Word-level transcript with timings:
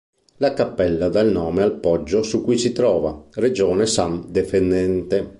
La 0.37 0.53
cappella 0.55 1.09
dà 1.09 1.19
il 1.19 1.31
nome 1.31 1.61
al 1.61 1.75
poggio 1.79 2.23
su 2.23 2.43
cui 2.43 2.57
si 2.57 2.71
trova, 2.71 3.25
Regione 3.35 3.85
San 3.85 4.25
Defendente. 4.31 5.29